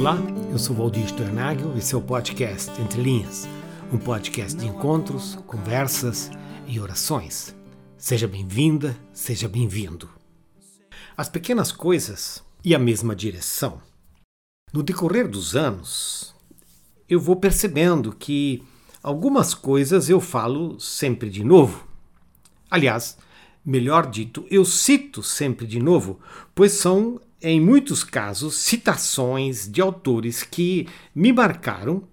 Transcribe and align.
Olá, 0.00 0.16
eu 0.50 0.58
sou 0.58 0.74
Valdir 0.74 1.04
Stornagel 1.04 1.76
e 1.76 1.82
seu 1.82 2.00
podcast 2.00 2.70
Entre 2.80 3.02
Linhas, 3.02 3.46
um 3.92 3.98
podcast 3.98 4.58
de 4.58 4.66
encontros, 4.66 5.34
conversas 5.46 6.30
e 6.66 6.80
orações. 6.80 7.54
Seja 7.98 8.26
bem-vinda, 8.26 8.96
seja 9.12 9.46
bem-vindo. 9.46 10.08
As 11.14 11.28
pequenas 11.28 11.70
coisas 11.70 12.42
e 12.64 12.74
a 12.74 12.78
mesma 12.78 13.14
direção. 13.14 13.78
No 14.72 14.82
decorrer 14.82 15.28
dos 15.28 15.54
anos, 15.54 16.34
eu 17.06 17.20
vou 17.20 17.36
percebendo 17.36 18.10
que 18.10 18.62
algumas 19.02 19.52
coisas 19.52 20.08
eu 20.08 20.18
falo 20.18 20.80
sempre 20.80 21.28
de 21.28 21.44
novo. 21.44 21.86
Aliás, 22.70 23.18
melhor 23.62 24.08
dito, 24.10 24.46
eu 24.50 24.64
cito 24.64 25.22
sempre 25.22 25.66
de 25.66 25.78
novo, 25.78 26.18
pois 26.54 26.72
são 26.72 27.20
em 27.42 27.60
muitos 27.60 28.04
casos, 28.04 28.56
citações 28.56 29.66
de 29.70 29.80
autores 29.80 30.42
que 30.42 30.86
me 31.14 31.32
marcaram 31.32 32.04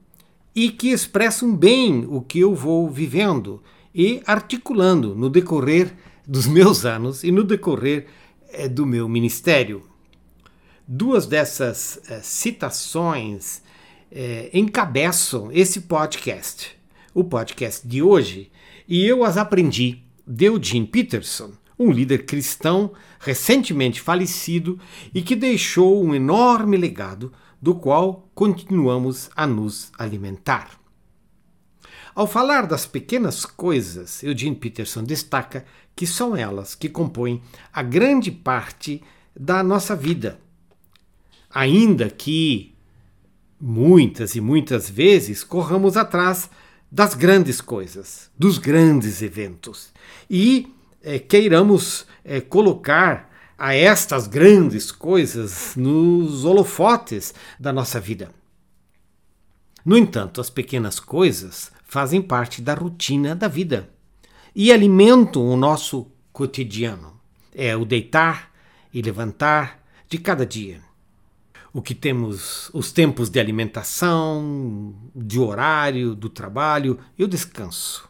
e 0.56 0.72
que 0.72 0.90
expressam 0.90 1.56
bem 1.56 2.06
o 2.08 2.22
que 2.22 2.40
eu 2.40 2.56
vou 2.56 2.90
vivendo 2.90 3.62
e 3.94 4.22
articulando 4.26 5.14
no 5.16 5.30
decorrer 5.30 5.94
dos 6.26 6.48
meus 6.48 6.86
anos 6.86 7.24
e 7.24 7.32
no 7.32 7.44
decorrer 7.44 8.08
é, 8.50 8.68
do 8.68 8.86
meu 8.86 9.08
ministério. 9.10 9.84
Duas 10.88 11.26
dessas 11.26 12.00
é, 12.10 12.22
citações 12.22 13.62
é, 14.12 14.50
encabeçam 14.54 15.52
esse 15.52 15.82
podcast, 15.82 16.78
o 17.14 17.24
podcast 17.24 17.86
de 17.86 18.02
hoje, 18.02 18.50
e 18.88 19.06
eu 19.06 19.24
as 19.24 19.38
aprendi 19.38 20.04
de 20.26 20.46
Eugene 20.46 20.88
Peterson, 20.88 21.52
um 21.80 21.92
líder 21.92 22.26
cristão 22.26 22.92
recentemente 23.20 24.02
falecido 24.02 24.80
e 25.14 25.22
que 25.22 25.36
deixou 25.36 26.04
um 26.04 26.14
enorme 26.14 26.78
legado 26.78 27.32
do 27.62 27.76
qual 27.76 28.30
continuamos 28.34 29.30
a 29.36 29.46
nos 29.46 29.92
alimentar. 29.98 30.80
Ao 32.16 32.26
falar 32.26 32.66
das 32.66 32.86
pequenas 32.86 33.46
coisas, 33.46 34.24
Eugene 34.24 34.56
Peterson 34.56 35.04
destaca 35.04 35.66
que 35.96 36.08
são 36.08 36.36
elas 36.36 36.74
que 36.74 36.90
compõem 36.90 37.42
a 37.72 37.84
grande 37.84 38.32
parte 38.32 39.04
da 39.40 39.62
nossa 39.62 39.96
vida. 39.96 40.40
Ainda 41.50 42.10
que 42.10 42.76
muitas 43.60 44.36
e 44.36 44.42
muitas 44.42 44.90
vezes 44.90 45.44
corramos 45.44 45.96
atrás 45.96 46.50
das 46.92 47.14
grandes 47.14 47.62
coisas, 47.62 48.32
dos 48.38 48.58
grandes 48.58 49.22
eventos. 49.22 49.92
E 50.30 50.74
é, 51.08 51.18
queiramos 51.18 52.06
é, 52.26 52.42
colocar 52.42 53.32
a 53.58 53.74
estas 53.74 54.28
grandes 54.28 54.92
coisas 54.92 55.74
nos 55.78 56.44
holofotes 56.44 57.34
da 57.58 57.72
nossa 57.72 57.98
vida. 57.98 58.30
No 59.86 59.98
entanto, 59.98 60.42
as 60.42 60.50
pequenas 60.50 61.00
coisas 61.00 61.72
fazem 61.86 62.22
parte 62.22 62.62
da 62.62 62.74
rotina 62.74 63.34
da 63.34 63.48
vida 63.48 63.90
e 64.54 64.70
alimentam 64.70 65.48
o 65.48 65.56
nosso 65.56 66.12
cotidiano. 66.34 67.18
É 67.56 67.74
o 67.74 67.86
deitar 67.86 68.52
e 68.94 69.02
levantar 69.02 69.82
de 70.10 70.18
cada 70.18 70.46
dia. 70.46 70.82
O 71.72 71.82
que 71.82 71.96
temos, 71.96 72.70
os 72.74 72.92
tempos 72.92 73.30
de 73.30 73.40
alimentação, 73.40 74.94
de 75.16 75.40
horário, 75.40 76.14
do 76.14 76.28
trabalho 76.28 77.00
e 77.18 77.24
o 77.24 77.28
descanso 77.30 78.10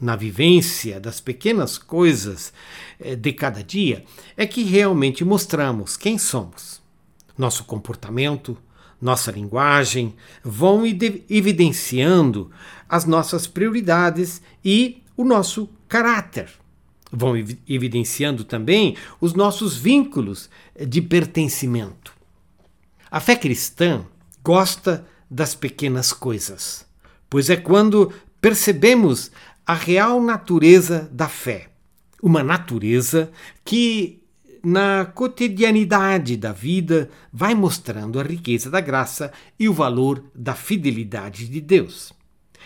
na 0.00 0.16
vivência 0.16 1.00
das 1.00 1.20
pequenas 1.20 1.78
coisas 1.78 2.52
eh, 3.00 3.16
de 3.16 3.32
cada 3.32 3.62
dia, 3.62 4.04
é 4.36 4.46
que 4.46 4.62
realmente 4.62 5.24
mostramos 5.24 5.96
quem 5.96 6.18
somos. 6.18 6.80
Nosso 7.36 7.64
comportamento, 7.64 8.56
nossa 9.00 9.30
linguagem 9.30 10.14
vão 10.42 10.84
evidenciando 10.84 12.50
as 12.88 13.04
nossas 13.04 13.46
prioridades 13.46 14.42
e 14.64 15.02
o 15.16 15.24
nosso 15.24 15.68
caráter. 15.88 16.48
Vão 17.10 17.34
evidenciando 17.68 18.44
também 18.44 18.96
os 19.20 19.34
nossos 19.34 19.76
vínculos 19.76 20.50
de 20.86 21.00
pertencimento. 21.00 22.12
A 23.10 23.20
fé 23.20 23.34
cristã 23.34 24.04
gosta 24.44 25.06
das 25.30 25.54
pequenas 25.54 26.12
coisas, 26.12 26.86
pois 27.30 27.48
é 27.48 27.56
quando 27.56 28.12
percebemos 28.40 29.30
a 29.68 29.74
real 29.74 30.22
natureza 30.22 31.10
da 31.12 31.28
fé. 31.28 31.68
Uma 32.22 32.42
natureza 32.42 33.30
que, 33.62 34.22
na 34.64 35.04
cotidianidade 35.04 36.38
da 36.38 36.52
vida, 36.52 37.10
vai 37.30 37.54
mostrando 37.54 38.18
a 38.18 38.22
riqueza 38.22 38.70
da 38.70 38.80
graça 38.80 39.30
e 39.60 39.68
o 39.68 39.74
valor 39.74 40.24
da 40.34 40.54
fidelidade 40.54 41.46
de 41.46 41.60
Deus. 41.60 42.14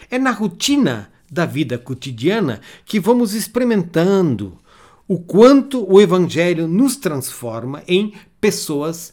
É 0.09 0.17
na 0.17 0.31
rotina 0.31 1.11
da 1.29 1.45
vida 1.45 1.77
cotidiana 1.77 2.61
que 2.85 3.01
vamos 3.01 3.35
experimentando 3.35 4.61
o 5.09 5.19
quanto 5.19 5.85
o 5.93 6.01
Evangelho 6.01 6.69
nos 6.69 6.95
transforma 6.95 7.83
em 7.89 8.15
pessoas 8.41 9.13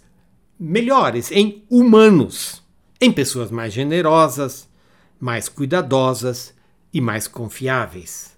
melhores, 0.59 1.31
em 1.31 1.65
humanos, 1.67 2.61
em 3.01 3.11
pessoas 3.11 3.49
mais 3.49 3.73
generosas, 3.73 4.69
mais 5.19 5.49
cuidadosas, 5.49 6.53
e 6.93 6.99
mais 6.99 7.27
confiáveis. 7.27 8.37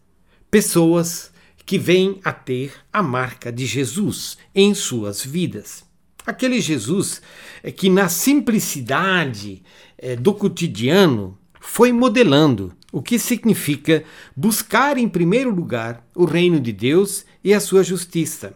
Pessoas 0.49 1.31
que 1.65 1.77
vêm 1.77 2.19
a 2.23 2.33
ter 2.33 2.73
a 2.91 3.01
marca 3.01 3.51
de 3.51 3.65
Jesus 3.65 4.37
em 4.53 4.73
suas 4.73 5.23
vidas. 5.23 5.83
Aquele 6.25 6.59
Jesus 6.59 7.21
eh, 7.63 7.71
que, 7.71 7.89
na 7.89 8.09
simplicidade 8.09 9.63
eh, 9.97 10.15
do 10.15 10.33
cotidiano, 10.33 11.37
foi 11.59 11.91
modelando 11.91 12.73
o 12.91 13.01
que 13.01 13.17
significa 13.17 14.03
buscar 14.35 14.97
em 14.97 15.07
primeiro 15.07 15.49
lugar 15.49 16.05
o 16.15 16.25
reino 16.25 16.59
de 16.59 16.73
Deus 16.73 17.25
e 17.43 17.53
a 17.53 17.59
sua 17.59 17.83
justiça, 17.83 18.53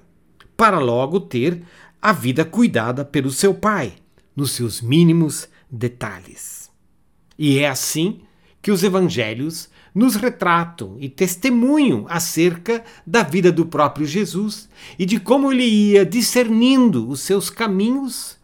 para 0.57 0.79
logo 0.79 1.19
ter 1.19 1.63
a 2.01 2.11
vida 2.11 2.43
cuidada 2.43 3.05
pelo 3.05 3.31
seu 3.31 3.53
Pai, 3.53 3.93
nos 4.35 4.51
seus 4.51 4.81
mínimos 4.81 5.47
detalhes. 5.71 6.69
E 7.37 7.59
é 7.59 7.69
assim 7.69 8.21
que 8.61 8.71
os 8.71 8.83
evangelhos 8.83 9.69
nos 9.95 10.15
retratam 10.15 10.97
e 10.99 11.07
testemunham 11.07 12.05
acerca 12.09 12.83
da 13.07 13.23
vida 13.23 13.49
do 13.49 13.65
próprio 13.65 14.05
Jesus 14.05 14.67
e 14.99 15.05
de 15.05 15.21
como 15.21 15.53
ele 15.53 15.63
ia 15.63 16.05
discernindo 16.05 17.07
os 17.07 17.21
seus 17.21 17.49
caminhos 17.49 18.37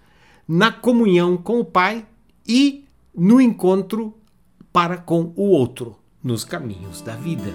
na 0.47 0.71
comunhão 0.71 1.35
com 1.35 1.59
o 1.59 1.65
Pai 1.65 2.05
e 2.47 2.85
no 3.13 3.41
encontro 3.41 4.15
para 4.71 4.95
com 4.95 5.33
o 5.35 5.49
outro, 5.49 5.97
nos 6.23 6.45
caminhos 6.45 7.01
da 7.01 7.17
vida. 7.17 7.53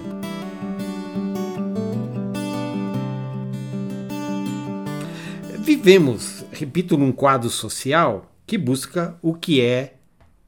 Vivemos, 5.59 6.45
repito, 6.51 6.97
num 6.97 7.11
quadro 7.11 7.49
social 7.49 8.31
que 8.45 8.57
busca 8.57 9.17
o 9.21 9.33
que 9.33 9.59
é 9.59 9.95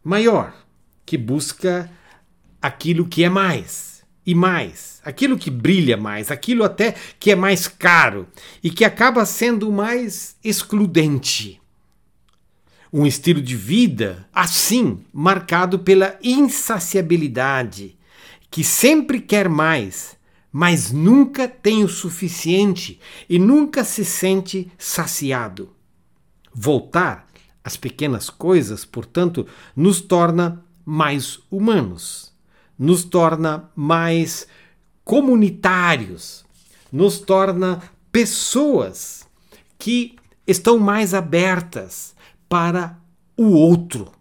maior, 0.03 0.53
que 1.05 1.17
busca 1.17 1.89
aquilo 2.61 3.07
que 3.07 3.23
é 3.23 3.29
mais 3.29 4.03
e 4.25 4.35
mais, 4.35 5.01
aquilo 5.03 5.37
que 5.37 5.49
brilha 5.49 5.97
mais, 5.97 6.29
aquilo 6.29 6.63
até 6.63 6.95
que 7.19 7.31
é 7.31 7.35
mais 7.35 7.67
caro 7.67 8.27
e 8.61 8.69
que 8.69 8.85
acaba 8.85 9.25
sendo 9.25 9.71
mais 9.71 10.35
excludente. 10.43 11.59
Um 12.91 13.05
estilo 13.05 13.41
de 13.41 13.55
vida 13.55 14.27
assim, 14.33 15.03
marcado 15.13 15.79
pela 15.79 16.17
insaciabilidade, 16.21 17.97
que 18.51 18.63
sempre 18.63 19.21
quer 19.21 19.47
mais, 19.47 20.17
mas 20.51 20.91
nunca 20.91 21.47
tem 21.47 21.83
o 21.83 21.89
suficiente 21.89 22.99
e 23.29 23.37
nunca 23.39 23.83
se 23.83 24.03
sente 24.03 24.71
saciado. 24.77 25.71
Voltar 26.53 27.27
às 27.63 27.77
pequenas 27.77 28.29
coisas, 28.29 28.83
portanto, 28.83 29.45
nos 29.75 30.01
torna 30.01 30.65
mais 30.83 31.39
humanos 31.51 32.29
nos 32.79 33.03
torna 33.03 33.69
mais 33.75 34.47
comunitários, 35.03 36.45
nos 36.89 37.19
torna 37.19 37.81
pessoas 38.09 39.27
que 39.77 40.15
estão 40.47 40.79
mais 40.79 41.13
abertas 41.13 42.15
para 42.47 42.97
o 43.37 43.49
outro. 43.49 44.11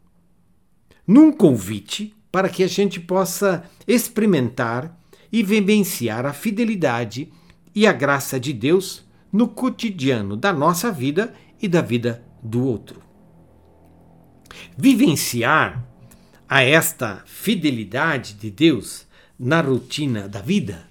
Num 1.07 1.31
convite 1.31 2.15
para 2.33 2.49
que 2.49 2.65
a 2.65 2.67
gente 2.67 3.01
possa 3.01 3.65
experimentar 3.87 4.99
e 5.33 5.43
vivenciar 5.43 6.27
a 6.27 6.33
fidelidade 6.33 7.33
e 7.75 7.87
a 7.87 7.93
graça 7.93 8.41
de 8.41 8.53
Deus 8.53 9.07
no 9.33 9.49
cotidiano 9.49 10.37
da 10.37 10.53
nossa 10.53 10.91
vida 10.91 11.33
e 11.61 11.69
da 11.69 11.81
vida 11.81 12.23
do 12.43 12.65
outro. 12.65 13.03
Vivenciar 14.77 15.87
a 16.49 16.63
esta 16.63 17.23
fidelidade 17.27 18.33
de 18.33 18.51
Deus 18.51 19.07
na 19.39 19.61
rotina 19.61 20.27
da 20.27 20.41
vida, 20.41 20.89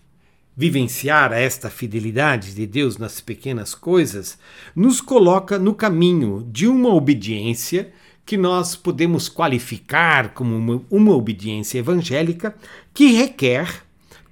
vivenciar 0.55 1.33
esta 1.33 1.69
fidelidade 1.69 2.53
de 2.53 2.67
Deus 2.67 2.97
nas 2.97 3.19
pequenas 3.19 3.73
coisas, 3.73 4.37
nos 4.75 5.01
coloca 5.01 5.57
no 5.57 5.73
caminho 5.73 6.47
de 6.51 6.67
uma 6.67 6.89
obediência 6.89 7.91
que 8.25 8.37
nós 8.37 8.75
podemos 8.75 9.29
qualificar 9.29 10.33
como 10.33 10.55
uma, 10.55 10.81
uma 10.91 11.15
obediência 11.15 11.79
evangélica 11.79 12.55
que 12.93 13.13
requer 13.13 13.83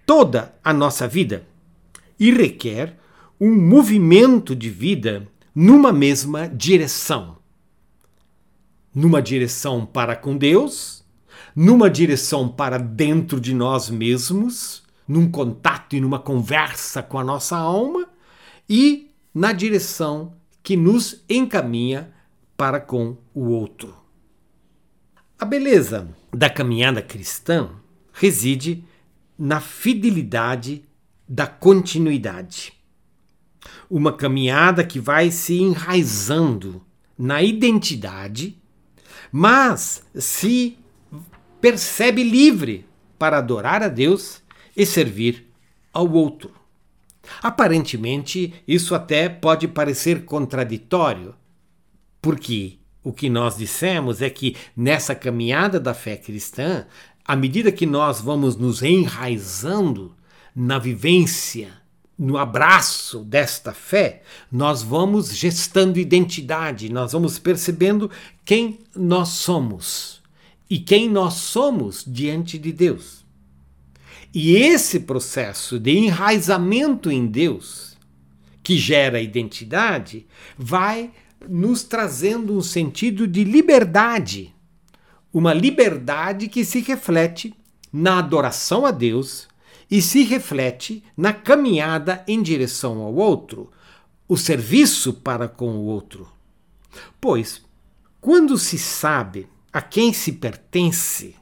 toda 0.06 0.54
a 0.64 0.72
nossa 0.74 1.08
vida 1.08 1.48
e 2.20 2.32
requer 2.32 2.98
um 3.40 3.56
movimento 3.56 4.56
de 4.56 4.70
vida 4.70 5.28
numa 5.54 5.92
mesma 5.92 6.48
direção. 6.48 7.38
Numa 8.94 9.22
direção 9.22 9.86
para 9.86 10.16
com 10.16 10.38
Deus, 10.38 11.05
numa 11.56 11.90
direção 11.90 12.48
para 12.48 12.78
dentro 12.78 13.40
de 13.40 13.54
nós 13.54 13.90
mesmos, 13.90 14.84
num 15.08 15.30
contato 15.30 15.96
e 15.96 16.02
numa 16.02 16.20
conversa 16.20 17.04
com 17.04 17.20
a 17.20 17.24
nossa 17.24 17.58
alma, 17.58 18.08
e 18.70 19.12
na 19.34 19.52
direção 19.52 20.34
que 20.64 20.76
nos 20.76 21.24
encaminha 21.30 22.14
para 22.56 22.80
com 22.80 23.18
o 23.34 23.50
outro. 23.50 23.94
A 25.38 25.44
beleza 25.44 26.08
da 26.34 26.50
caminhada 26.50 27.02
cristã 27.02 27.70
reside 28.14 28.84
na 29.38 29.60
fidelidade 29.60 30.86
da 31.28 31.46
continuidade. 31.46 32.74
Uma 33.90 34.14
caminhada 34.14 34.84
que 34.84 35.00
vai 35.00 35.30
se 35.32 35.60
enraizando 35.60 36.82
na 37.18 37.44
identidade, 37.44 38.58
mas 39.32 40.04
se 40.16 40.78
percebe 41.66 42.22
livre 42.22 42.86
para 43.18 43.40
adorar 43.40 43.82
a 43.82 43.88
Deus 43.88 44.40
e 44.78 44.86
servir 44.86 45.52
ao 45.92 46.08
outro. 46.12 46.52
Aparentemente, 47.42 48.54
isso 48.68 48.94
até 48.94 49.28
pode 49.28 49.68
parecer 49.68 50.26
contraditório, 50.26 51.34
porque 52.22 52.78
o 53.04 53.12
que 53.12 53.32
nós 53.32 53.58
dissemos 53.58 54.22
é 54.22 54.30
que 54.30 54.56
nessa 54.78 55.16
caminhada 55.16 55.80
da 55.80 55.96
fé 55.96 56.16
cristã, 56.16 56.86
à 57.26 57.36
medida 57.36 57.72
que 57.72 57.88
nós 57.88 58.22
vamos 58.22 58.56
nos 58.56 58.84
enraizando 58.84 60.16
na 60.56 60.78
vivência, 60.78 61.70
no 62.16 62.38
abraço 62.38 63.24
desta 63.24 63.74
fé, 63.74 64.22
nós 64.52 64.84
vamos 64.84 65.34
gestando 65.34 65.98
identidade, 65.98 66.94
nós 66.94 67.14
vamos 67.14 67.40
percebendo 67.40 68.12
quem 68.46 68.82
nós 68.96 69.30
somos 69.30 70.24
e 70.70 70.80
quem 70.80 71.10
nós 71.10 71.36
somos 71.36 72.04
diante 72.06 72.58
de 72.58 72.72
Deus. 72.72 73.24
E 74.34 74.56
esse 74.56 75.02
processo 75.02 75.80
de 75.80 75.92
enraizamento 75.92 77.10
em 77.10 77.26
Deus, 77.26 77.98
que 78.62 78.78
gera 78.78 79.22
identidade, 79.22 80.26
vai 80.58 81.12
nos 81.48 81.84
trazendo 81.84 82.58
um 82.58 82.62
sentido 82.62 83.28
de 83.28 83.44
liberdade 83.44 84.56
uma 85.36 85.54
liberdade 85.54 86.48
que 86.48 86.64
se 86.64 86.80
reflete 86.80 87.54
na 87.92 88.20
adoração 88.20 88.86
a 88.86 88.92
Deus 88.92 89.50
e 89.92 90.02
se 90.02 90.24
reflete 90.24 91.04
na 91.16 91.34
caminhada 91.34 92.24
em 92.26 92.42
direção 92.42 93.02
ao 93.02 93.14
outro, 93.14 93.70
o 94.30 94.38
serviço 94.38 95.12
para 95.12 95.50
com 95.50 95.72
o 95.72 95.84
outro. 95.88 96.26
Pois, 97.20 97.62
quando 98.22 98.58
se 98.58 98.80
sabe 98.80 99.46
a 99.76 99.82
quem 99.82 100.14
se 100.14 100.32
pertence 100.32 101.36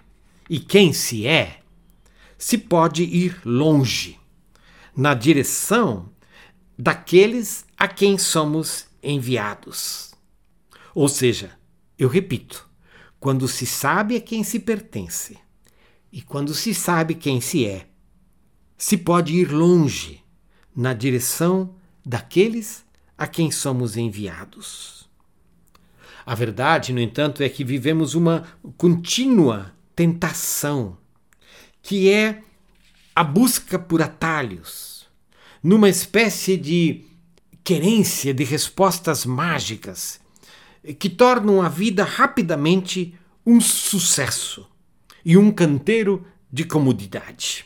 e 0.49 0.59
quem 0.59 0.91
se 0.91 1.27
é, 1.27 1.59
se 2.35 2.57
pode 2.57 3.03
ir 3.03 3.39
longe, 3.45 4.19
na 4.97 5.13
direção 5.13 6.09
daqueles 6.75 7.63
a 7.77 7.87
quem 7.87 8.17
somos 8.17 8.87
enviados. 9.03 10.15
Ou 10.95 11.07
seja, 11.07 11.55
eu 11.95 12.09
repito, 12.09 12.67
quando 13.19 13.47
se 13.47 13.67
sabe 13.67 14.15
a 14.15 14.19
quem 14.19 14.43
se 14.43 14.59
pertence 14.59 15.37
e 16.11 16.19
quando 16.19 16.55
se 16.55 16.73
sabe 16.73 17.13
quem 17.13 17.39
se 17.39 17.67
é, 17.67 17.87
se 18.75 18.97
pode 18.97 19.35
ir 19.35 19.51
longe 19.51 20.23
na 20.75 20.95
direção 20.95 21.75
daqueles 22.03 22.83
a 23.15 23.27
quem 23.27 23.51
somos 23.51 23.95
enviados. 23.95 25.02
A 26.25 26.35
verdade, 26.35 26.93
no 26.93 26.99
entanto, 26.99 27.43
é 27.43 27.49
que 27.49 27.63
vivemos 27.63 28.15
uma 28.15 28.45
contínua 28.77 29.73
tentação, 29.95 30.97
que 31.81 32.09
é 32.09 32.41
a 33.15 33.23
busca 33.23 33.77
por 33.77 34.01
atalhos, 34.01 35.07
numa 35.61 35.89
espécie 35.89 36.57
de 36.57 37.05
querência 37.63 38.33
de 38.33 38.43
respostas 38.43 39.25
mágicas 39.25 40.19
que 40.99 41.09
tornam 41.09 41.61
a 41.61 41.69
vida 41.69 42.03
rapidamente 42.03 43.15
um 43.45 43.61
sucesso 43.61 44.67
e 45.23 45.37
um 45.37 45.51
canteiro 45.51 46.25
de 46.51 46.65
comodidade. 46.65 47.65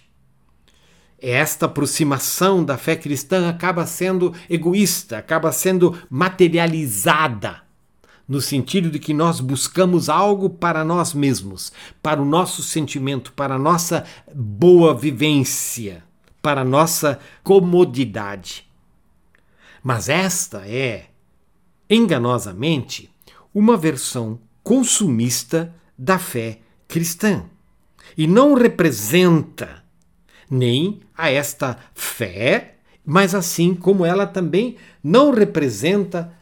Esta 1.20 1.66
aproximação 1.66 2.64
da 2.64 2.78
fé 2.78 2.96
cristã 2.96 3.50
acaba 3.50 3.88
sendo 3.88 4.36
egoísta, 4.48 5.18
acaba 5.18 5.52
sendo 5.52 5.98
materializada, 6.10 7.64
no 8.28 8.42
sentido 8.42 8.90
de 8.90 9.00
que 9.00 9.14
nós 9.14 9.40
buscamos 9.40 10.10
algo 10.10 10.50
para 10.50 10.84
nós 10.84 11.14
mesmos, 11.14 11.72
para 12.02 12.22
o 12.22 12.26
nosso 12.26 12.62
sentimento, 12.62 13.32
para 13.34 13.56
a 13.56 13.60
nossa 13.60 14.04
boa 14.36 14.94
vivência, 14.94 16.04
para 16.42 16.62
a 16.62 16.66
nossa 16.66 17.20
comodidade. 17.44 18.68
Mas 19.82 20.10
esta 20.10 20.68
é 20.68 21.06
enganosamente, 21.90 23.10
uma 23.54 23.78
versão 23.78 24.40
consumista 24.62 25.74
da 25.98 26.20
fé 26.20 26.60
cristã 26.88 27.46
e 28.18 28.28
não 28.28 28.54
representa 28.54 29.84
nem 30.50 31.02
a 31.18 31.30
esta 31.30 31.78
fé, 31.94 32.76
mas 33.06 33.34
assim 33.34 33.74
como 33.74 34.06
ela 34.06 34.28
também 34.28 34.76
não 35.04 35.32
representa 35.32 36.37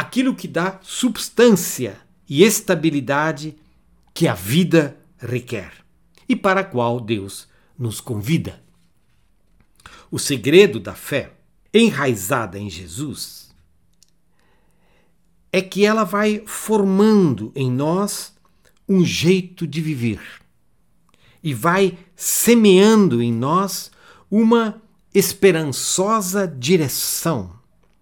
aquilo 0.00 0.34
que 0.34 0.48
dá 0.48 0.80
substância 0.82 2.00
e 2.26 2.42
estabilidade 2.42 3.54
que 4.14 4.26
a 4.26 4.32
vida 4.32 4.96
requer 5.18 5.72
e 6.26 6.34
para 6.34 6.60
a 6.60 6.64
qual 6.64 6.98
Deus 6.98 7.46
nos 7.78 8.00
convida. 8.00 8.62
O 10.10 10.18
segredo 10.18 10.80
da 10.80 10.94
fé, 10.94 11.34
enraizada 11.72 12.58
em 12.58 12.70
Jesus, 12.70 13.54
é 15.52 15.60
que 15.60 15.84
ela 15.84 16.04
vai 16.04 16.42
formando 16.46 17.52
em 17.54 17.70
nós 17.70 18.32
um 18.88 19.04
jeito 19.04 19.66
de 19.66 19.82
viver 19.82 20.22
e 21.42 21.52
vai 21.52 21.98
semeando 22.16 23.22
em 23.22 23.30
nós 23.30 23.90
uma 24.30 24.80
esperançosa 25.14 26.48
direção 26.48 27.52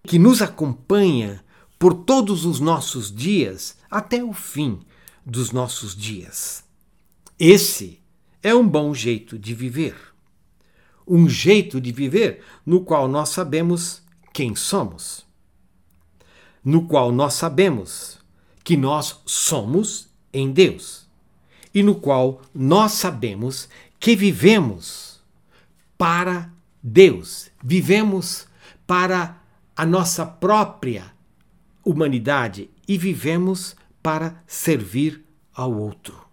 que 0.03 0.17
nos 0.17 0.41
acompanha 0.41 1.43
por 1.79 1.93
todos 1.93 2.45
os 2.45 2.59
nossos 2.59 3.11
dias 3.11 3.77
até 3.89 4.23
o 4.23 4.33
fim 4.33 4.81
dos 5.25 5.51
nossos 5.51 5.95
dias. 5.95 6.63
Esse 7.39 7.99
é 8.43 8.53
um 8.53 8.67
bom 8.67 8.93
jeito 8.93 9.39
de 9.39 9.55
viver. 9.55 9.95
Um 11.07 11.27
jeito 11.27 11.81
de 11.81 11.91
viver 11.91 12.43
no 12.63 12.81
qual 12.81 13.07
nós 13.07 13.29
sabemos 13.29 14.03
quem 14.31 14.55
somos 14.55 15.27
no 16.63 16.85
qual 16.85 17.11
nós 17.11 17.33
sabemos 17.33 18.19
que 18.63 18.75
nós 18.75 19.21
somos 19.25 20.07
em 20.31 20.51
Deus 20.51 21.07
e 21.73 21.81
no 21.81 21.95
qual 21.95 22.41
nós 22.53 22.93
sabemos 22.93 23.69
que 23.99 24.15
vivemos 24.15 25.19
para 25.97 26.51
Deus, 26.81 27.49
vivemos 27.63 28.47
para 28.85 29.37
a 29.75 29.85
nossa 29.85 30.25
própria 30.25 31.11
humanidade 31.83 32.69
e 32.87 32.97
vivemos 32.97 33.75
para 34.01 34.41
servir 34.47 35.23
ao 35.53 35.73
outro. 35.73 36.27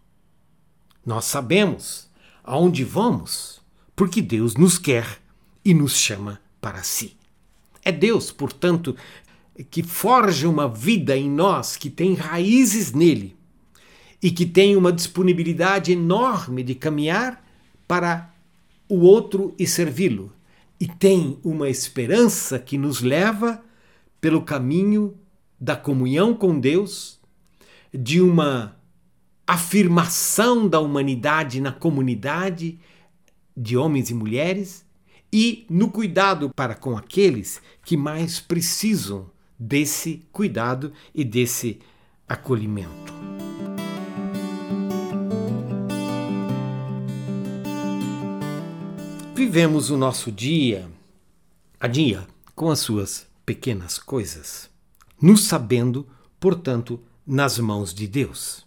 Nós 1.04 1.24
sabemos 1.24 2.08
aonde 2.42 2.84
vamos 2.84 3.60
porque 3.94 4.20
Deus 4.20 4.54
nos 4.54 4.78
quer 4.78 5.20
e 5.64 5.72
nos 5.72 5.96
chama 5.96 6.40
para 6.60 6.82
si. 6.82 7.16
É 7.84 7.90
Deus, 7.90 8.30
portanto, 8.30 8.96
que 9.70 9.82
forja 9.82 10.48
uma 10.48 10.68
vida 10.68 11.16
em 11.16 11.30
nós 11.30 11.76
que 11.76 11.88
tem 11.88 12.14
raízes 12.14 12.92
nele 12.92 13.36
e 14.22 14.30
que 14.30 14.44
tem 14.44 14.76
uma 14.76 14.92
disponibilidade 14.92 15.92
enorme 15.92 16.62
de 16.62 16.74
caminhar 16.74 17.44
para 17.86 18.34
o 18.88 19.00
outro 19.00 19.54
e 19.58 19.66
servi-lo, 19.66 20.32
e 20.78 20.86
tem 20.86 21.38
uma 21.42 21.68
esperança 21.68 22.58
que 22.58 22.76
nos 22.78 23.00
leva 23.00 23.62
pelo 24.20 24.42
caminho 24.42 25.14
da 25.60 25.76
comunhão 25.76 26.34
com 26.34 26.58
Deus, 26.58 27.18
de 27.92 28.20
uma 28.20 28.76
afirmação 29.46 30.68
da 30.68 30.80
humanidade 30.80 31.60
na 31.60 31.72
comunidade 31.72 32.78
de 33.56 33.76
homens 33.76 34.10
e 34.10 34.14
mulheres 34.14 34.84
e 35.32 35.64
no 35.70 35.90
cuidado 35.90 36.50
para 36.50 36.74
com 36.74 36.96
aqueles 36.96 37.62
que 37.84 37.96
mais 37.96 38.40
precisam 38.40 39.30
desse 39.58 40.22
cuidado 40.32 40.92
e 41.14 41.24
desse 41.24 41.78
acolhimento. 42.28 43.14
Vivemos 49.34 49.90
o 49.90 49.96
nosso 49.96 50.32
dia 50.32 50.88
a 51.78 51.86
dia 51.86 52.26
com 52.54 52.70
as 52.70 52.80
suas 52.80 53.26
pequenas 53.44 53.98
coisas 53.98 54.75
nos 55.20 55.44
sabendo, 55.44 56.06
portanto, 56.38 57.00
nas 57.26 57.58
mãos 57.58 57.92
de 57.92 58.06
Deus. 58.06 58.66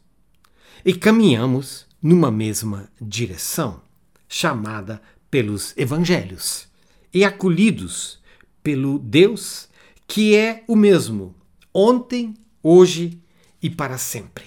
E 0.83 0.93
caminhamos 0.93 1.85
numa 2.01 2.31
mesma 2.31 2.89
direção, 2.99 3.81
chamada 4.27 5.01
pelos 5.29 5.75
evangelhos, 5.77 6.67
e 7.13 7.23
acolhidos 7.23 8.19
pelo 8.63 8.99
Deus 8.99 9.69
que 10.09 10.35
é 10.35 10.63
o 10.67 10.75
mesmo 10.75 11.35
ontem, 11.71 12.33
hoje 12.63 13.21
e 13.61 13.69
para 13.69 13.97
sempre. 13.97 14.45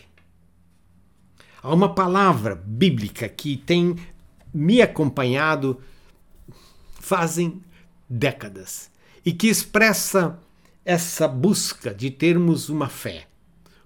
Há 1.62 1.72
uma 1.72 1.94
palavra 1.94 2.56
bíblica 2.56 3.28
que 3.28 3.56
tem 3.56 3.96
me 4.52 4.82
acompanhado 4.82 5.80
fazem 6.94 7.62
décadas 8.08 8.90
e 9.24 9.32
que 9.32 9.46
expressa 9.46 10.38
essa 10.84 11.28
busca 11.28 11.94
de 11.94 12.10
termos 12.10 12.68
uma 12.68 12.88
fé 12.88 13.26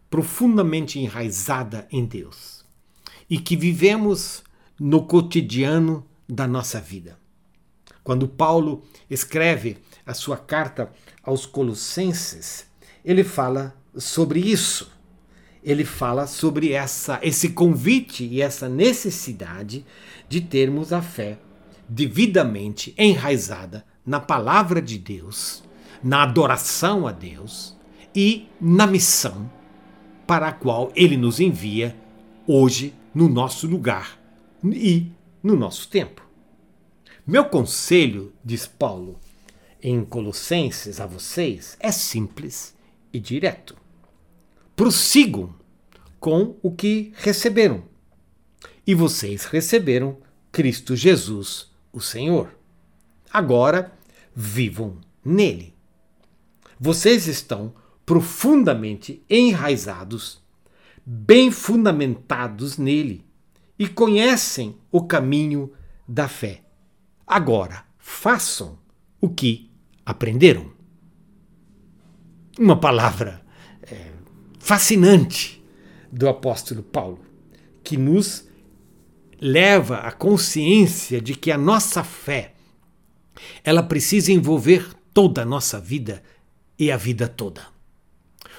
profundamente 0.09 0.99
enraizada 0.99 1.87
em 1.91 2.05
Deus 2.05 2.65
e 3.29 3.39
que 3.39 3.57
vivemos 3.57 4.43
no 4.79 5.05
cotidiano 5.05 6.07
da 6.29 6.47
nossa 6.47 6.81
vida. 6.81 7.19
Quando 8.03 8.29
Paulo 8.29 8.85
escreve 9.11 9.79
a 10.05 10.15
sua 10.15 10.37
carta 10.37 10.93
aos 11.23 11.45
Colossenses, 11.45 12.67
ele 13.05 13.25
fala 13.25 13.75
sobre 13.97 14.41
isso. 14.41 14.91
Ele 15.63 15.85
fala 15.85 16.29
sobre 16.29 16.73
essa, 16.73 17.19
esse 17.23 17.51
convite 17.51 18.25
e 18.25 18.41
essa 18.41 18.69
necessidade 18.69 19.85
de 20.29 20.41
termos 20.41 20.93
a 20.93 21.03
fé 21.03 21.39
devidamente 21.89 22.95
enraizada 22.97 23.85
na 24.05 24.21
palavra 24.21 24.81
de 24.81 24.99
Deus, 24.99 25.65
na 26.03 26.23
adoração 26.23 27.07
a 27.07 27.13
Deus 27.13 27.77
e 28.15 28.49
na 28.61 28.87
missão 28.87 29.51
para 30.27 30.49
a 30.49 30.53
qual 30.53 30.91
ele 30.95 31.17
nos 31.17 31.41
envia 31.41 31.97
hoje 32.47 32.95
no 33.15 33.29
nosso 33.29 33.67
lugar 33.67 34.19
e 34.65 35.11
no 35.43 35.57
nosso 35.57 35.89
tempo. 35.89 36.23
Meu 37.27 37.45
conselho, 37.45 38.33
diz 38.45 38.67
Paulo 38.67 39.19
em 39.83 40.05
Colossenses 40.05 41.01
a 41.01 41.07
vocês, 41.07 41.77
é 41.79 41.93
simples 41.93 42.75
e 43.13 43.21
direto. 43.21 43.77
Prossigam 44.75 45.55
com 46.19 46.57
o 46.63 46.73
que 46.73 47.13
receberam. 47.17 47.85
E 48.87 48.95
vocês 48.95 49.45
receberam 49.45 50.19
Cristo 50.51 50.97
Jesus, 50.97 51.71
o 51.93 52.01
Senhor. 52.01 52.57
Agora 53.33 53.93
vivam 54.35 54.99
nele. 55.25 55.76
Vocês 56.79 57.27
estão 57.27 57.75
profundamente 58.05 59.23
enraizados, 59.29 60.43
bem 61.05 61.51
fundamentados 61.51 62.79
nele 62.79 63.25
e 63.79 63.89
conhecem 63.89 64.77
o 64.91 65.05
caminho 65.05 65.73
da 66.07 66.29
fé. 66.29 66.63
Agora, 67.27 67.85
façam 67.99 68.79
o 69.21 69.29
que 69.29 69.71
aprenderam. 70.05 70.71
Uma 72.59 72.79
palavra 72.79 73.45
é, 73.83 74.13
fascinante 74.59 75.63
do 76.11 76.29
apóstolo 76.29 76.83
Paulo, 76.83 77.21
que 77.83 77.97
nos 77.97 78.49
leva 79.41 79.99
à 79.99 80.13
consciência 80.13 81.21
de 81.21 81.35
que 81.35 81.51
a 81.51 81.59
nossa 81.59 82.03
fé 82.03 82.55
ela 83.63 83.83
precisa 83.83 84.33
envolver 84.33 84.89
toda 85.13 85.43
a 85.43 85.45
nossa 85.45 85.79
vida 85.79 86.23
e 86.79 86.91
a 86.91 86.97
vida 86.97 87.29
toda. 87.29 87.63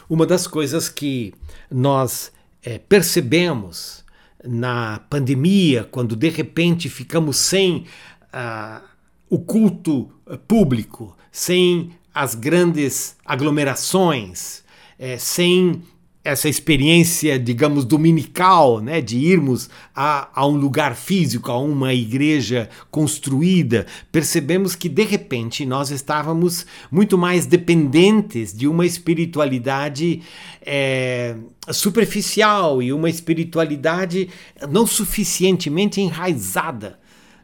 Uma 0.09 0.25
das 0.25 0.47
coisas 0.47 0.89
que 0.89 1.33
nós 1.69 2.31
é, 2.63 2.77
percebemos 2.77 4.05
na 4.43 4.99
pandemia, 5.09 5.83
quando 5.83 6.15
de 6.15 6.29
repente 6.29 6.89
ficamos 6.89 7.37
sem 7.37 7.85
ah, 8.31 8.81
o 9.29 9.39
culto 9.39 10.11
público, 10.47 11.15
sem 11.31 11.91
as 12.13 12.33
grandes 12.33 13.15
aglomerações, 13.25 14.63
é, 14.97 15.17
sem 15.17 15.83
essa 16.27 16.49
experiência, 16.49 17.39
digamos, 17.39 17.85
dominical, 17.85 18.81
né, 18.81 18.99
de 18.99 19.17
irmos 19.17 19.69
a, 19.95 20.29
a, 20.33 20.45
um 20.45 20.57
lugar 20.57 20.93
físico, 20.93 21.49
a 21.49 21.57
uma 21.57 21.93
igreja 21.93 22.69
construída, 22.91 23.87
percebemos 24.11 24.75
que 24.75 24.89
de 24.89 25.03
repente 25.03 25.65
nós 25.65 25.89
estávamos 25.89 26.65
muito 26.91 27.17
mais 27.17 27.45
dependentes 27.45 28.53
de 28.53 28.67
uma 28.67 28.85
espiritualidade 28.85 30.21
é, 30.65 31.37
superficial 31.71 32.83
e 32.83 32.91
uma 32.91 33.09
espiritualidade 33.09 34.27
não 34.69 34.85
suficientemente 34.85 36.01
enraizada 36.01 36.99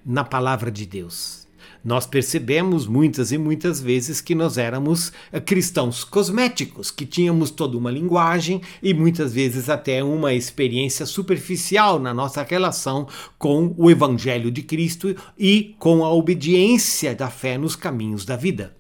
na 0.06 0.26
palavra 0.26 0.70
de 0.70 0.86
Deus 0.86 1.43
nós 1.84 2.08
percebemos 2.08 2.88
muitas 2.88 3.34
e 3.34 3.38
muitas 3.38 3.82
vezes 3.82 4.22
que 4.22 4.34
nós 4.34 4.58
éramos 4.58 5.12
eh, 5.32 5.40
cristãos 5.42 6.06
cosméticos, 6.06 6.90
que 6.90 7.06
tínhamos 7.06 7.52
toda 7.52 7.78
uma 7.78 7.92
linguagem 7.92 8.62
e 8.82 8.94
muitas 8.94 9.34
vezes 9.34 9.70
até 9.70 10.02
uma 10.02 10.34
experiência 10.34 11.06
superficial 11.06 12.00
na 12.00 12.14
nossa 12.14 12.42
relação 12.42 13.08
com 13.38 13.76
o 13.78 13.92
Evangelho 13.92 14.50
de 14.50 14.62
Cristo 14.62 15.14
e 15.38 15.76
com 15.78 16.06
a 16.06 16.12
obediência 16.12 17.14
da 17.14 17.30
fé 17.30 17.58
nos 17.58 17.76
caminhos 17.76 18.24
da 18.24 18.38
vida. 18.38 18.74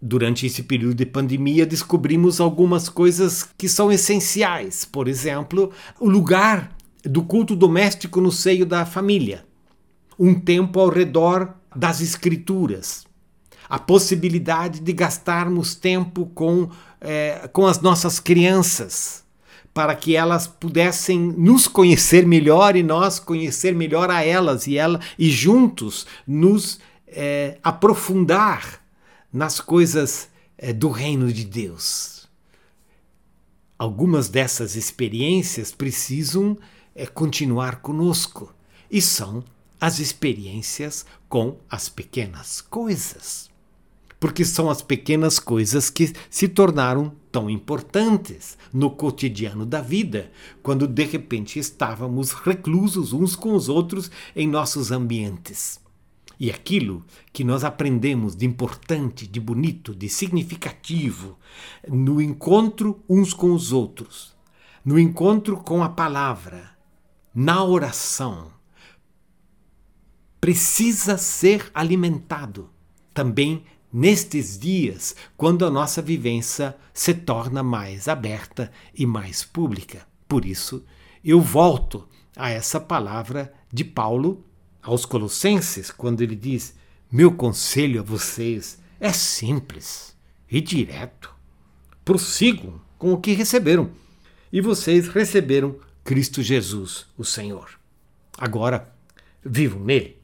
Durante 0.00 0.46
esse 0.46 0.64
período 0.64 0.96
de 0.96 1.06
pandemia, 1.06 1.64
descobrimos 1.64 2.40
algumas 2.40 2.88
coisas 2.88 3.48
que 3.56 3.68
são 3.68 3.90
essenciais. 3.90 4.84
Por 4.84 5.06
exemplo, 5.06 5.70
o 6.00 6.08
lugar 6.08 6.76
do 7.04 7.22
culto 7.22 7.54
doméstico 7.54 8.20
no 8.20 8.30
seio 8.30 8.66
da 8.66 8.84
família. 8.84 9.44
Um 10.18 10.34
tempo 10.34 10.78
ao 10.78 10.88
redor 10.88 11.54
das 11.74 12.00
Escrituras, 12.00 13.04
a 13.68 13.78
possibilidade 13.78 14.80
de 14.80 14.92
gastarmos 14.92 15.74
tempo 15.74 16.26
com, 16.34 16.68
é, 17.00 17.48
com 17.52 17.66
as 17.66 17.80
nossas 17.80 18.20
crianças, 18.20 19.24
para 19.72 19.94
que 19.94 20.14
elas 20.14 20.46
pudessem 20.46 21.18
nos 21.18 21.66
conhecer 21.66 22.26
melhor 22.26 22.76
e 22.76 22.82
nós 22.82 23.18
conhecer 23.18 23.74
melhor 23.74 24.10
a 24.10 24.22
elas 24.22 24.66
e 24.66 24.76
ela 24.76 25.00
e 25.18 25.30
juntos 25.30 26.06
nos 26.26 26.78
é, 27.06 27.58
aprofundar 27.62 28.82
nas 29.32 29.60
coisas 29.60 30.28
é, 30.58 30.72
do 30.72 30.90
reino 30.90 31.32
de 31.32 31.44
Deus. 31.44 32.28
Algumas 33.78 34.28
dessas 34.28 34.76
experiências 34.76 35.72
precisam 35.72 36.56
é, 36.94 37.06
continuar 37.06 37.80
conosco 37.80 38.54
e 38.90 39.00
são 39.00 39.42
as 39.80 39.98
experiências 39.98 41.04
com 41.32 41.56
as 41.70 41.88
pequenas 41.88 42.60
coisas. 42.60 43.50
Porque 44.20 44.44
são 44.44 44.68
as 44.68 44.82
pequenas 44.82 45.38
coisas 45.38 45.88
que 45.88 46.12
se 46.28 46.46
tornaram 46.46 47.10
tão 47.32 47.48
importantes 47.48 48.58
no 48.70 48.90
cotidiano 48.90 49.64
da 49.64 49.80
vida, 49.80 50.30
quando 50.62 50.86
de 50.86 51.04
repente 51.04 51.58
estávamos 51.58 52.32
reclusos 52.32 53.14
uns 53.14 53.34
com 53.34 53.54
os 53.54 53.70
outros 53.70 54.10
em 54.36 54.46
nossos 54.46 54.92
ambientes. 54.92 55.80
E 56.38 56.50
aquilo 56.50 57.02
que 57.32 57.44
nós 57.44 57.64
aprendemos 57.64 58.36
de 58.36 58.44
importante, 58.44 59.26
de 59.26 59.40
bonito, 59.40 59.94
de 59.94 60.10
significativo 60.10 61.38
no 61.88 62.20
encontro 62.20 63.02
uns 63.08 63.32
com 63.32 63.54
os 63.54 63.72
outros, 63.72 64.36
no 64.84 64.98
encontro 64.98 65.56
com 65.56 65.82
a 65.82 65.88
palavra, 65.88 66.76
na 67.34 67.64
oração, 67.64 68.52
precisa 70.42 71.16
ser 71.16 71.70
alimentado 71.72 72.68
também 73.14 73.64
nestes 73.92 74.58
dias, 74.58 75.14
quando 75.36 75.64
a 75.64 75.70
nossa 75.70 76.02
vivência 76.02 76.76
se 76.92 77.14
torna 77.14 77.62
mais 77.62 78.08
aberta 78.08 78.72
e 78.92 79.06
mais 79.06 79.44
pública. 79.44 80.04
Por 80.26 80.44
isso, 80.44 80.84
eu 81.24 81.40
volto 81.40 82.08
a 82.34 82.50
essa 82.50 82.80
palavra 82.80 83.54
de 83.72 83.84
Paulo 83.84 84.44
aos 84.82 85.04
Colossenses, 85.04 85.92
quando 85.92 86.22
ele 86.22 86.34
diz: 86.34 86.74
Meu 87.08 87.30
conselho 87.32 88.00
a 88.00 88.02
vocês 88.02 88.80
é 88.98 89.12
simples 89.12 90.16
e 90.50 90.60
direto. 90.60 91.32
Prossigam 92.04 92.80
com 92.98 93.12
o 93.12 93.20
que 93.20 93.32
receberam. 93.32 93.92
E 94.52 94.60
vocês 94.60 95.06
receberam 95.06 95.76
Cristo 96.02 96.42
Jesus, 96.42 97.06
o 97.16 97.24
Senhor. 97.24 97.78
Agora, 98.36 98.92
vivam 99.44 99.84
nele. 99.84 100.21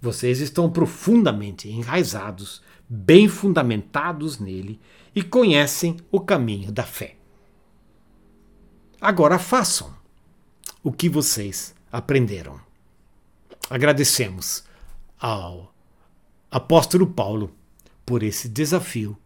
Vocês 0.00 0.40
estão 0.40 0.70
profundamente 0.70 1.68
enraizados, 1.68 2.62
bem 2.88 3.28
fundamentados 3.28 4.38
nele 4.38 4.80
e 5.14 5.22
conhecem 5.22 5.96
o 6.10 6.20
caminho 6.20 6.70
da 6.70 6.84
fé. 6.84 7.16
Agora 9.00 9.38
façam 9.38 9.94
o 10.82 10.92
que 10.92 11.08
vocês 11.08 11.74
aprenderam. 11.90 12.60
Agradecemos 13.68 14.64
ao 15.18 15.74
apóstolo 16.50 17.06
Paulo 17.06 17.54
por 18.06 18.22
esse 18.22 18.48
desafio, 18.48 19.16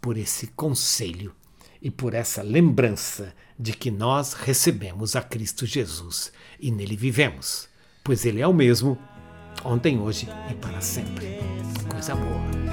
por 0.00 0.16
esse 0.16 0.46
conselho 0.48 1.34
e 1.82 1.90
por 1.90 2.14
essa 2.14 2.42
lembrança 2.42 3.34
de 3.58 3.72
que 3.72 3.90
nós 3.90 4.32
recebemos 4.32 5.14
a 5.14 5.22
Cristo 5.22 5.66
Jesus 5.66 6.32
e 6.58 6.70
nele 6.70 6.96
vivemos, 6.96 7.68
pois 8.02 8.24
ele 8.24 8.40
é 8.40 8.46
o 8.46 8.54
mesmo 8.54 8.98
ontem, 9.64 9.98
hoje 9.98 10.28
e 10.50 10.54
para 10.54 10.80
sempre. 10.80 11.38
Coisa 11.90 12.14
boa. 12.14 12.69